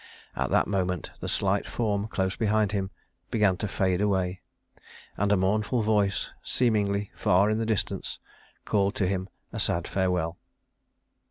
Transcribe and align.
At 0.35 0.49
that 0.49 0.65
moment 0.65 1.11
the 1.19 1.27
slight 1.27 1.67
form 1.67 2.07
close 2.07 2.35
behind 2.35 2.71
him 2.71 2.89
began 3.29 3.55
to 3.57 3.67
fade 3.67 4.01
away, 4.01 4.41
and 5.15 5.31
a 5.31 5.37
mournful 5.37 5.83
voice 5.83 6.31
seemingly 6.41 7.11
far 7.15 7.51
in 7.51 7.59
the 7.59 7.67
distance 7.69 8.17
called 8.65 8.95
to 8.95 9.07
him 9.07 9.29
a 9.53 9.59
sad 9.59 9.87
farewell. 9.87 10.39